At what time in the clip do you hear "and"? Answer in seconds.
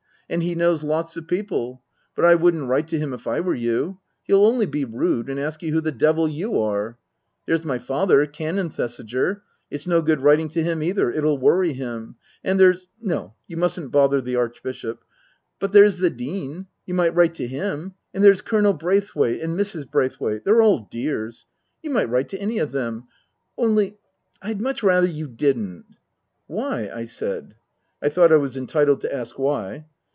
0.31-0.43, 5.27-5.37, 12.45-12.57, 18.13-18.23, 19.41-19.59